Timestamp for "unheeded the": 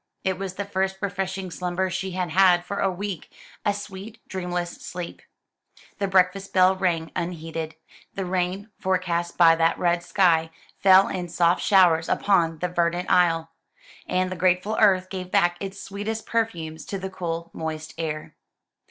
7.15-8.25